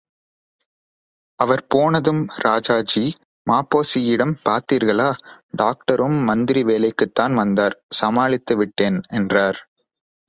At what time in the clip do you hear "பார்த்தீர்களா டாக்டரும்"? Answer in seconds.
4.45-6.17